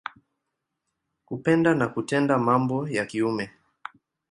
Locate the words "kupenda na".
1.25-1.87